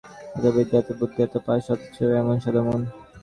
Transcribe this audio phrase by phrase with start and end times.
[0.35, 2.81] এত বিদ্যে, এত বুদ্ধি, এত পাস, অথচ এমন সাদা মন।